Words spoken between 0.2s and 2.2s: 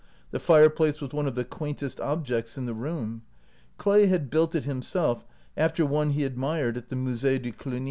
The fireplace was one of the quaintest